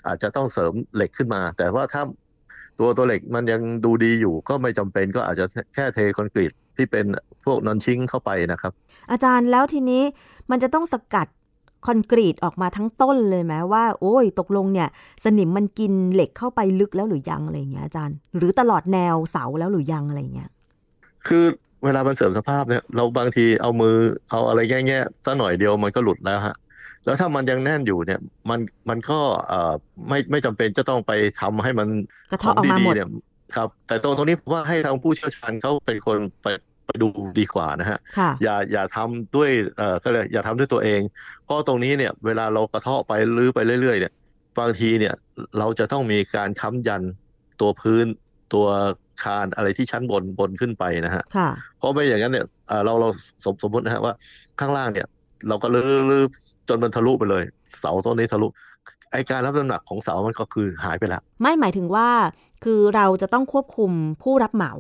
[0.07, 2.03] อาจจะต้องเสริมเหล็กขึ้นมา แต่ว่าถ้า
[2.79, 7.05] ตัวตัวเหล็กมันยังดูดีอยู่ก็ไม่จำเป็นก็อาจจะแค่เทคอนกรีตที่เป็น
[7.45, 8.73] พวก non-shrink เข้าไปนะครับ
[9.11, 10.03] อาจารย์แล้วทีนี้
[10.51, 11.27] มันจะต้องสกัด
[11.85, 14.88] คอนกรีตออกมาทั้งต้นเลยไหมว่า โอ้ย ตกลงเนี่ย
[15.25, 20.50] สนิมมันกินเหล็กเข้าไปลึกแล้วหรือยังอะไรอย่างเงี้ยอาจารย์ หรือตลอดแนวเสาแล้วหรือยังอะไรอย่างเงี้ย
[21.27, 21.43] คือ
[21.83, 23.96] เวลามันเสริมสภาพเนี่ยเราบางทีเอามือ
[24.29, 26.55] เอาอะไรแง่ๆสักหน่อยเดียวมันก็หลุดแล้วฮะ
[27.05, 29.74] แล้วถ้ามันยังแน่นอยู่เนี่ยมันมันก็เอ่อ
[30.07, 31.87] ไม่ไม่จำเป็นจะต้องไปทำให้มัน
[32.31, 33.09] กระเทาะออกมาหมดๆเนี่ย
[33.55, 36.48] ครับแต่ตรงตรงนี้ผมว่าให้ทางผู้เชี่ยวชาญเขาเป็นคนไป
[36.92, 37.08] ไปดู
[37.40, 41.01] ดีกว่านะฮะค่ะอย่าอย่าทำด้วยเอ่อก็เลยอย่าทำด้วยตัวเอง
[41.46, 44.14] เพราะตรงนี้เนี่ยเวลาเรากระเทาะไปลื้อไปเรื่อยๆเนี่ย
[44.60, 45.14] บางทีเนี่ย
[45.60, 47.04] เราจะต้องมีการค้ำยัน
[47.62, 48.06] ตัวพื้น
[48.54, 48.68] ตัว
[49.24, 53.10] คานอะไรที่ชั้นบนบนขึ้นไปนะฮะค่ะเพราะไม่อย่างนั้นเนี่ยเอ่อเราเรา
[53.44, 54.14] สมสมมตินะฮะว่า
[54.60, 55.08] ข้างล่างเนี่ย
[55.48, 56.24] เราก็ลื้อลื้อ
[56.70, 57.44] จนมันทะลุไปเลย
[57.80, 58.48] เสาต้นนี้ทะลุ
[59.12, 62.10] ไอการรับน้ำหนักของเสามันก็คือหายไปแล้ว ไม่หมายถึงว่า
[62.64, 63.92] คือเราจะต้องควบคุม
[64.24, 64.74] ผู้รับเหมา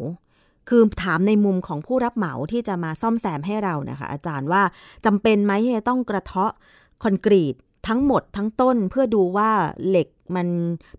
[0.69, 4.61] คือถามในมุมของผู้รับเหมาที่จะมาซ่อมแซมให้เรานะคะ อาจารย์ว่า
[5.05, 6.51] จำเป็นไหมที่จะต้องกระเทาะ
[7.03, 7.55] คอนกรีต
[7.87, 9.49] ทั้งหมดทั้งต้นเพื่อดูว่า
[9.87, 10.47] เหล็กมัน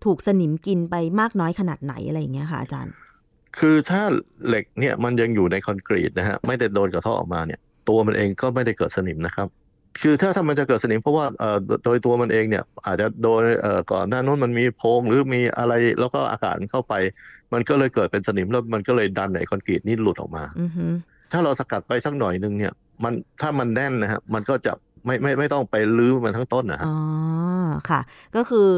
[0.05, 2.93] ถูกสนิมกินไปมากน้อยขนาดไหนอะไรอย่างเงี้ยค่ะอาจารย์
[3.57, 4.01] คือถ้า
[4.47, 9.47] เหล็กเนี่ยมันยังอยู่ในคอนกรีตนะฮะไม่ได้โดนกระเทาะออกมาเนี่ย ตัวมันเองก็ไม่ได้เกิดสนิมนะครับ
[10.01, 16.93] คือถ้าถ้ามันจะเกิดสนิมเพราะว่าเอ่อโดโดยตัวมันเองเนี่ย อาจจะโดนเอ่อก่อนหน้านู้นมันมีโพรงหรือมีอะไรแล้วก็อากาศมันเข้าไป
[17.53, 20.85] มันก็เลยเกิดเป็นสนิมแล้วมันก็เลยดันไอ้คอนกรีตนี่หลุดออกมาอือฮึ
[21.31, 24.73] ถ้าเราสกัดไปสักหน่อยนึงเนี่ย มันถ้ามันแน่นนะฮะมันก็จะ
[25.05, 26.97] ไม่ไม่ไม่ต้องไปรื้อมันทั้งต้นนะฮะอ๋อ
[27.89, 28.01] ค่ะ
[28.35, 28.69] ก็คือ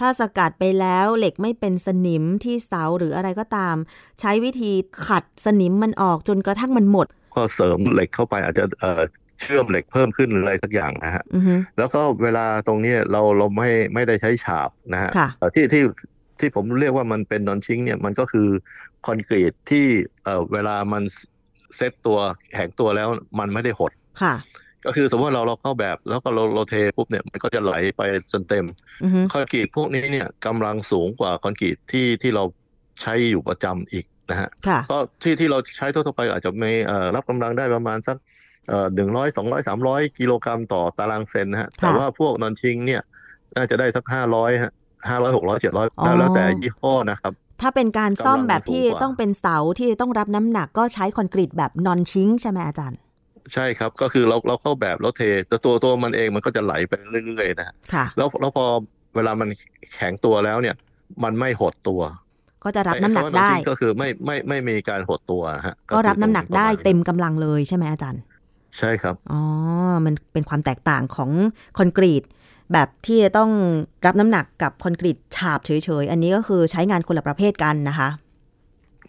[0.00, 3.76] ถ้าสกัดไปแล้วเหล็กไม่เป็นสนิมที่เสาหรืออะไรก็ตาม
[4.20, 4.72] ใช้วิธี
[5.06, 8.64] ขัดสนิมมันออกจนกระทั่งมันหมด ก็เสริมเหล็กเข้าไปอาจจะ
[9.42, 15.82] เอ่อเชื่อมเหล็กเพิ่มขึ้นหรืออะไรสักอย่างนะฮะอือฮึแล้วก็เวลาตรงเนี้ยเราเราไม่ไม่ได้ใช้ฉาบนะฮะค่ะเอ่อที่ที่
[16.40, 18.48] ที่ผมเรียกว่ามันเป็น non-shrink เนี่ยมันก็คือ
[19.06, 19.86] คอนกรีตที่
[20.24, 21.02] เอ่อเวลามัน
[21.76, 22.18] เซ็ตตัว
[22.52, 24.34] แข็งตัวแล้วมันไม่ได้หดค่ะ
[24.84, 28.02] ก็คือสมมติว่าเราเราเข้าแบบแล้วก็เราเราเทปุ๊บเนี่ยมันก็จะไหลไป
[28.32, 28.64] จนเต็ม
[29.02, 32.44] อือฮึคอนกรีตพวกนี้เนี่ยกำลังสูงกว่าคอนกรีตที่ที่เรา
[33.02, 38.51] ใช้อยู่ประจำอีกนะฮะค่ะก็ที่ที่เราใช้ทั่วๆไปอาจจะไม่เอ่อรับกำลังได้ประมาณสักเอ่อ
[38.94, 43.02] หนึ่งร้อยสองร้อยสามร้อยกิโลกรัมต่อตารางเซนนะฮะ แต่ว่าพวก non-shrink เนี่ย
[43.56, 44.72] น่าจะได้สักห้าร้อยฮะ
[45.08, 52.98] ห้าร้อยหกร้อยเจ็ดร้อยอ๋อแล้วแต่ยี่ห้อนะครับถ้าเป็นการซ่อมกำลังแบบที่สูงกว่าต้องเป็นเสาที่ต้องรับน้ำหนักก็ใช้คอนกรีตแบบนอนชิงใช่ไหมอาจารย์
[53.54, 56.92] ใช่ครับก็คือเราเราเข้าแบบแล้วเทแต่ตัวตัวมันเองมันก็จะไหลไป
[57.26, 58.64] เรื่อยๆนะฮะค่ะแล้วแล้วพอ
[59.16, 59.48] เวลามัน
[59.94, 60.74] แข็งตัวแล้วเนี่ย
[61.24, 62.00] มันไม่หดตัว
[62.64, 68.22] ก็จะรับน้ำหนักอ้คำว่าได้นอนชิงก็คือไม่ไม่ไม่มีการหดตัวนะฮะก็รับน้ำหนักได้คือตรงเต็มกำลังเลยใช่ไหมอาจารย์
[68.78, 69.40] ใช่ครับ อ๋อ
[70.04, 71.30] มันเป็นความแตกต่างของ
[71.78, 72.22] คอนกรีต
[72.72, 73.50] แบบที่จะต้อง
[74.06, 75.70] รับน้ำหนักกับคอนกรีตฉาบเฉ
[76.02, 78.08] ยๆ อันนี้ก็คือใช้งานคนละประเภทกันนะคะ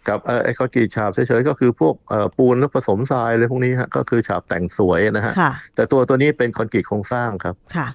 [0.08, 7.86] กับเอ่อไอ้คอนกรีตฉาบเฉยๆ ก็คือพวกเอ่อปูนแล้วผสมทรายอะไรพวกนี้ฮะก็คือฉาบแต่งสวยนะฮะค่ะแต่ตัวตัวนี้เป็นคอนกรีตโครงสร้างครับค่ะ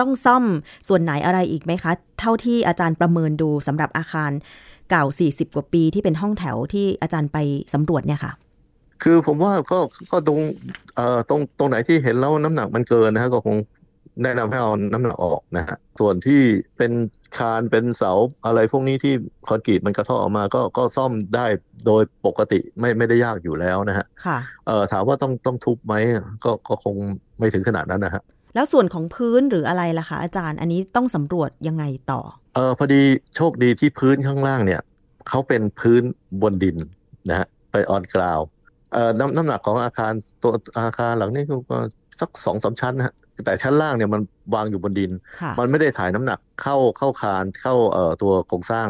[0.00, 0.44] ต้องซ่อม
[0.88, 4.30] ส่วนไหนอะไรอีกไหมคะ เท่าที่อาจารย์ประเมินดูสำหรับอาคาร
[4.90, 7.38] เก่า 40 กว่าปีที่เป็นห้องแถวที่อาจารย์ไป
[7.74, 8.32] สำรวจเนี่ยค่ะ
[9.02, 9.78] คือผมว่าก็
[10.12, 10.40] ก็ตรง
[10.96, 13.56] เอ่อตรงตรงไหนที่เห็นแล้วน้ำหนักมันเกินนะฮะก็คง
[14.22, 16.40] แนะนำให้เอาน้ำหนักออกนะฮะส่วนที่
[16.76, 16.92] เป็น
[17.38, 18.12] คานเป็นเสา
[18.46, 19.14] อะไรพวกนี้ที่
[19.48, 21.46] คอนกรีตมันกระเทาะออกมาก็ก็ซ่อมได้
[21.86, 25.94] โดยปกติไม่ไม่ได้ยากอยู่แล้วนะฮะค่ะเอ่อถามว่าต้องต้องทุบไหม
[26.44, 26.94] ก็ก็คง
[27.38, 28.22] ไม่ถึงขนาดนั้นนะฮะ
[28.54, 32.20] แล้วส่วนของพื้นหรืออะไรล่ะคะอาจารย์อันนี้ต้องสำรวจยังไงต่อ
[32.54, 33.02] เออพอดี
[33.36, 34.80] โชคดีที่พื้นข้างล่างเนี่ย
[35.28, 36.02] เขาเป็นพื้น
[36.42, 36.76] บนดิน
[37.28, 38.55] นะฮะไปออนกราวเอ่อ
[39.18, 41.78] น้ำน้ำหนักของอาคารตัวอาคารหลังนี้ก็
[42.20, 44.20] สักสองสามชั้นนะฮะแต่ชั้นล่างเนี่ยมัน
[44.54, 45.10] วางอยู่บนดิน
[45.42, 48.88] ค่ะมันไม่ได้ถ่ายน้ำหนักเข้าเข้าคานเข้าเอ่อตัวโครงสร้าง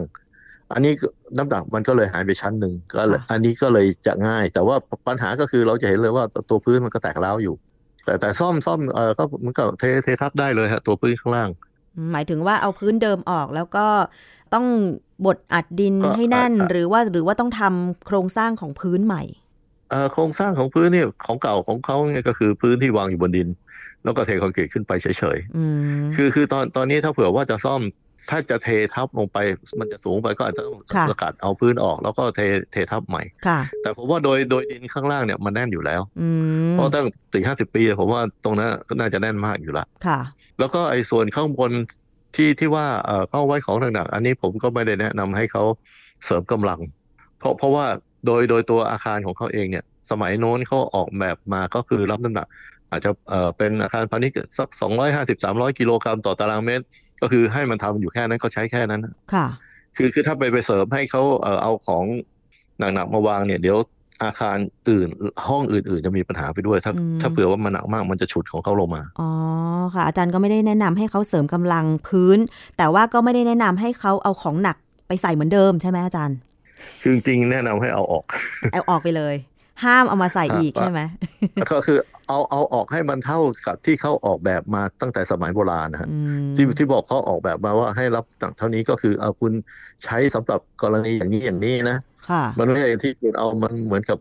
[0.72, 1.06] อันนี้ก็
[1.38, 7.54] น้ำหนักมันก็เลยหายไปชั้นหนึ่งก็เลยค่ะอันนี้ก็เลยจะง่าย แต่ว่าปัญหาก็คือเราจะเห็นเลยว่าตัวพื้นมันก็แตกร้าวอยู่
[8.04, 11.48] แต่แต่ซ่อมซ่อมเออก็มันก็เทเททับได้เลยฮะตัวพื้นข้างล่าง
[12.12, 13.86] หมายถึงว่าเอาพื้นเดิมออกแล้วก็
[14.54, 14.66] ต้อง
[15.26, 19.45] บดอัดดินก็ให้แน่นอะหรือว่าหรือว่าต้องทำโครงสร้างของพื้นใหม่เอ่อ
[20.12, 23.48] โครงสร้างของพื้นเนี่ยของเก่าของเขาเนี่ยก็คือพื้นที่วางอยู่บนดิน
[24.04, 25.64] แล้วก็เทคอนกรีตขึ้นไปเฉยอื
[26.02, 27.82] มๆคือคือตอนตอนนี้ถ้าเผื่อว่าจะซ่อม
[28.30, 29.38] ถ้าจะเททับลงไป
[29.80, 32.40] มันจะสูงไปก็อาจจะต้องค่ะสกัดเอาพื้นออก แล้วก็เท
[32.72, 36.28] เททับใหม่ค่ะแต่ผมว่าโดยโดยดินข้างล่างเนี่ยมันแน่นอยู่แล้วอื
[36.70, 40.20] มเพราะตั้งสี่ห้าสิบปีผมว่าตรงนั้นก็น่าจะแน่นมากอยู่ละค่ะ
[40.58, 41.72] แล้วก็ไอ้ส่วนข้างบน
[42.36, 45.64] ที่ที่ว่าเอ่อเข้าไว้ของหนักๆอันนี้ผมก็ไม่ได้แนะนำให้เขา
[46.24, 46.80] เสริมกำลัง
[47.38, 47.86] เพราะเพราะว่า
[48.26, 52.46] โดยโดยตัวอาคารของเขาเองเนี่ย สมัยโน้นเขาออกแบบมาก็คือรับน้ำหนัก
[52.90, 56.84] อาจจะเอ่อเป็นอาคารพาณิชย์สักสองร้อยห้าสิบสามร้อยกิโลกรัมต่อตารางเมตร
[57.20, 59.00] ก็คือให้มันทำอยู่แค่นั้นก็ใช้แค่นั้น
[59.34, 59.46] ค่ะ
[59.96, 62.04] คือคือถ้าไปไปเสริมให้เขาเอ่อเอาของ
[62.78, 63.78] หนักๆมาวางเนี่ย เดี๋ยว
[64.24, 64.56] อาคาร
[64.90, 65.08] อื่น
[65.48, 69.30] ห้องอื่น ๆ จะมีปัญหาไปด้วย ถ้าอืมถ้าเผื่อว่ามันหนักมากมันจะฉุดของเขาลงมา อ๋อ
[69.94, 72.38] ค่ะ อาจารย์ก็ไม่ได้แนะนำให้เขาเสริมกำลังพื้น
[72.76, 74.76] แต่ว่าก็ไม่ได้แนะนำให้เขาเอาของหนัก
[75.08, 76.36] ไปใส่เหมือนเดิมใช่ไหมอาจารย์
[77.02, 78.24] คือจริงๆแนะนำให้เอาออก
[78.72, 79.36] เอาออกไปเลย
[79.84, 81.00] ห้ามเอามาใส่อีกอะใช่ไหม
[81.72, 89.52] ก็คือเอาเอาออกให้มันเท่ากับที่เขาออกแบบมาตั้งแต่สมัยโบราณนะฮะอืมที่ที่บอกเขาออกแบบมาว่าให้รับหนักเท่านี้ก็คือเอาคุณ
[90.04, 91.96] ใช้สำหรับกรณีอย่างนี้อย่างนี้นะ
[92.28, 94.18] ค่ะมันไม่ใช่ที่คุณเอามันเหมือนกับ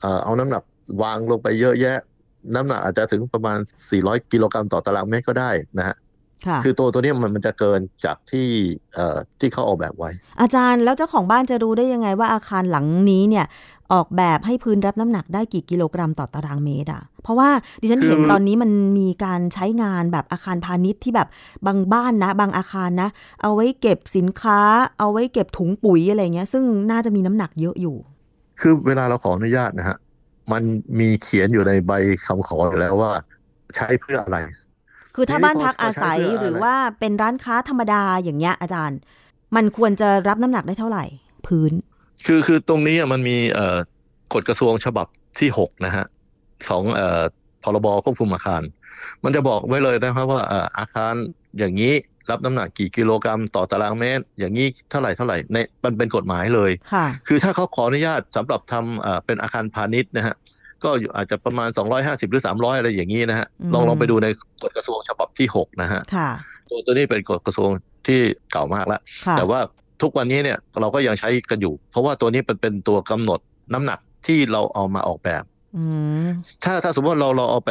[0.00, 0.62] เอ่อเอาน้ำหนัก
[1.02, 1.98] วางลงไปเยอะแยะ
[2.54, 3.58] น้ำหนักอาจจะถึงประมาณ
[3.94, 5.96] 400 กิโลกรัมต่อตารางเมตรก็ได้นะฮะ
[6.46, 8.46] ค่ะคือตัวตัวเนี้ยมันมันจะเกินจากที่
[8.94, 13.46] เอ่อที่เขาออกแบบไว้ อาจารย์แล้วเจ้าของบ้านจะรู้ได้ยังไงว่าอาคารหลังนี้เนี่ย
[13.92, 21.28] ออกแบบให้พื้นรับน้ำหนักได้กี่กิโลกรัมต่อตารางเมตรอะ เพราะว่าดิฉันคือเห็นตอนนี้มันมีการใช้งานแบบอาคารพาณิชย์ที่แบบ
[21.66, 23.08] บางบ้านนะ บางอาคารนะ
[23.42, 24.60] เอาไว้เก็บสินค้า
[24.98, 27.96] เอาไว้เก็บถุงปุ๋ยอะไรเงี้ย ซึ่งน่าจะมีน้ำหนักเยอะอยู่
[28.60, 29.96] คือเวลาเราขออนุญาตนะฮะ
[30.52, 30.62] มัน
[30.98, 31.92] มีเขียนอยู่ในใบ
[32.24, 33.10] คำขออยู่แล้วว่า
[33.76, 34.38] ใช้เพื่ออะไร
[35.18, 38.98] คือถ้าทีนี้บ้านพักพออาศัยใช้เพื่ออะไรหรือว่าเป็นร้านค้าธรรมดาอย่างเงี้ยอาจารย์
[39.56, 41.04] มันควรจะรับน้ำหนักได้เท่าไหร่
[41.46, 41.72] พื้น
[42.26, 43.76] คือคือตรงนี้อะมันมีเอ่อ
[44.34, 45.06] กฎกระทรวงฉบับ
[45.38, 46.04] ที่หกนะฮะ
[46.68, 47.22] ของเอ่อ
[47.62, 48.62] พรบควบคุมอาคาร
[49.24, 51.14] มันจะบอกไว้เลยนะครับว่าเอ่ออาคาร
[51.58, 51.94] อย่างนี้
[52.30, 60.34] รับน้ำหนักกี่กิโลกรัมต่อตารางเมตร อย่างนี้เท่าไหร่เท่าไหร่ในมันเป็นกฎหมายเลยค่ะคือถ้าเขาขออนุญาตสำหรับทำเอ่อเป็นอาคารพาณิชย์นะฮะ
[60.84, 61.68] ก็อยู่อาจจะประมาณ
[62.00, 64.26] 250 หรือ 300 อะไรอย่างนี้นะฮะอืมลองลองไปดูใน
[64.62, 66.30] กฎกระทรวงฉบับที่ 6 นะฮะค่ะ
[66.70, 67.70] ตัวตัวนี้เป็นกฎกระทรวง
[68.06, 68.20] ที่
[68.52, 69.60] เก่ามากแล้วค่ะแต่ว่า
[70.02, 73.40] ทุกวันนี้เนี่ยเราก็ยังใช้กันอยู่ เพราะว่าตัวนี้เป็นเป็นตัวกำหนด
[73.72, 75.42] น้ำหนักที่เราเอามาออกแบบ
[75.76, 75.84] อื
[76.24, 76.28] ม
[76.64, 77.70] ถ้าถ้าสมมติว่าเราเราเอาไป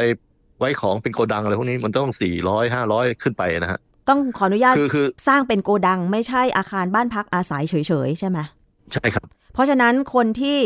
[0.58, 2.10] ไว้ของเป็นโกดังอะไรพวกนี้มันต้อง
[2.46, 7.74] 400 500ขึ้นไปนะฮะต้องขออนุญาตคือคือสร้างเป็นโกดังไม่ใช่อาคารบ้านพักอาศัยเฉ
[8.06, 8.38] ยๆใช่ไหม
[8.92, 10.58] ใช่ครับ เพราะฉะนั้นคนที่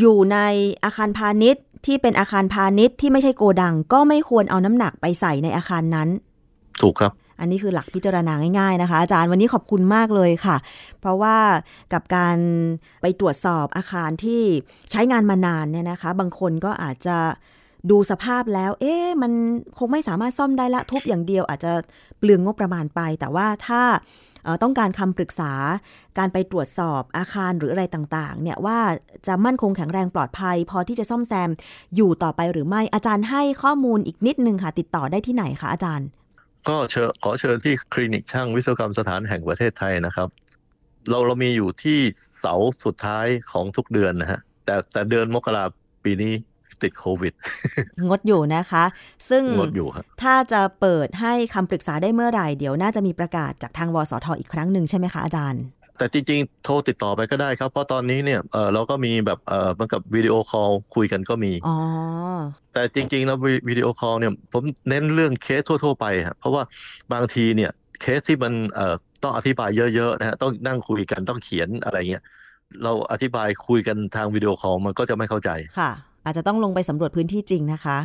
[0.00, 0.38] อยู่ใน
[0.84, 6.08] อาคารพาณิชย์ ที่เป็นอาคารพาณิชย์ที่ไม่ใช่โกดัง ก็ไม่ควรเอาน้ำหนักไปใส่ในอาคารนั้น
[6.82, 10.56] ถูกครับ อันนี้คือหลักพิจารณาง่ายๆนะคะ อาจารย์วันนี้ขอบคุณมากเลยค่ะ
[11.00, 11.36] เพราะว่า
[11.92, 12.36] กับการ
[13.02, 14.42] ไปตรวจสอบอาคารที่
[14.90, 17.18] ใช้งานมานานเนี่ยนะคะ บางคนก็อาจจะ
[17.90, 19.32] ดูสภาพแล้ว เอ๊ะมัน
[19.78, 21.72] คงไม่สามารถซ่อมได้ละทุบอย่างเดียวอาจจะ
[22.18, 23.82] เปลืองงบประมาณไป แต่ว่าถ้า
[24.35, 25.52] เอ่อ ต้องการคำปรึกษา
[26.18, 28.78] การไปตรวจสอบอาคารหรืออะไรต่างๆเนี่ยว่า
[29.26, 31.50] จะมั่นคงแข็งแรงปลอดภัย พอที่จะซ่อมแซม
[31.96, 36.08] อยู่ต่อไปหรือไม่อาจารย์ให้ข้อมูลอีกนิดนึงค่ะ ติดต่อได้ที่ไหนคะอาจารย์
[36.68, 40.28] ก็เชิญขอเชิญที่คลินิกช่างวิศวกรรมสถานแห่งประเทศไทยนะครับ
[41.10, 41.98] เราเรามีอยู่ที่
[42.40, 45.64] เสาร์สุดท้ายของทุกเดือนนะฮะแต่แต่เดือนมกรา
[46.04, 46.32] ปีนี้
[46.82, 47.32] ติดโควิด
[48.08, 48.84] งดอยู่นะคะ
[49.30, 55.62] ซึ่งงดอยู่ครับถ้าจะเปิดให้คำปรึกษาได้เมื่อไหร่ เดี๋ยวน่าจะมีประกาศจากทางวสทอีกครั้งหนึ่งใช่ไหมคะอาจารย์
[55.98, 61.76] แต่จริงๆ โทรติดต่อไปก็ได้ครับ เพราะตอนนี้เนี่ยเออเราก็มีแบบเออเหมือนกับวิดีโอคอลคุยกันก็มีอ๋อ
[62.72, 66.62] แต่จริงๆ แล้ววิวิดีโอคอลเนี่ยผมเน้นเรื่องเคสทั่ว ๆ ไปฮะเพราะว่า
[67.12, 72.22] บางทีเนี่ยเคสที่มันเอ่อต้องอธิบายเยอะๆนะฮะต้องนั่งคุยกันต้องเขียนอะไรเงี้ย
[72.82, 75.90] เราอธิบายคุยกันทางวิดีโอคอลมันก็จะไม่เข้าใจค่ะ
[76.26, 77.98] อาจจะต้องลงไปสำรวจพื้นที่จริงนะคะ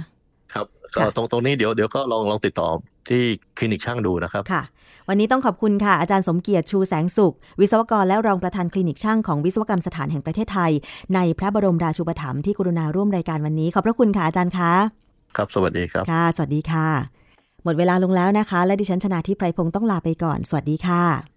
[0.53, 2.69] ครับก็ค่ะตรงตรงนี้เดี๋ยวเดี๋ยวก็ลองลองติดต่อ
[3.09, 3.21] ที่
[3.57, 4.63] คลินิกช่างดูนะครับค่ะ
[5.09, 10.71] วันนี้ต้องขอบคุณค่ะ อาจารย์สมเกียรติชูแสงสุข วิศวกรและรองประธานคลินิกช่างของวิศวกรรมสถานแห่งประเทศไทย
[11.15, 14.71] ในพระบรมราชูปถัมภ์ที่กรุณาร่วมรายการวันนี้ ขอบพระคุณค่ะอาจารย์คะ
[15.37, 16.87] ครับ สวัสดีครับค่ะ สวัสดีค่ะ
[17.63, 21.31] หมดเวลาลงแล้วนะคะ และดิฉันชนาทิพไพรพงศ์ต้องลาไปก่อน สวัสดีค่ะ